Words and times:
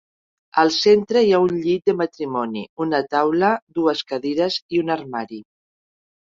Al 0.59 0.69
centre 0.75 1.21
hi 1.27 1.35
ha 1.35 1.41
un 1.47 1.59
llit 1.65 1.85
de 1.91 1.95
matrimoni, 1.99 2.63
una 2.87 3.03
taula, 3.17 3.51
dues 3.81 4.03
cadires 4.13 4.59
i 4.79 4.83
un 4.87 4.93
armari. 4.97 5.41